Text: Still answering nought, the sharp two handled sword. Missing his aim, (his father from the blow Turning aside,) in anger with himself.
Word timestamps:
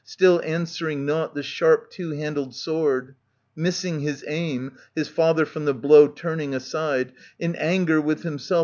Still 0.03 0.41
answering 0.43 1.05
nought, 1.05 1.35
the 1.35 1.43
sharp 1.43 1.91
two 1.91 2.09
handled 2.13 2.55
sword. 2.55 3.13
Missing 3.55 3.99
his 3.99 4.25
aim, 4.27 4.79
(his 4.95 5.07
father 5.07 5.45
from 5.45 5.65
the 5.65 5.75
blow 5.75 6.07
Turning 6.07 6.55
aside,) 6.55 7.11
in 7.37 7.55
anger 7.55 8.01
with 8.01 8.23
himself. 8.23 8.59